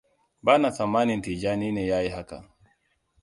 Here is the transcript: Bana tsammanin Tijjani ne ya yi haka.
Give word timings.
Bana 0.43 0.69
tsammanin 0.71 1.21
Tijjani 1.21 1.71
ne 1.71 1.83
ya 1.85 1.99
yi 2.03 2.09
haka. 2.09 2.37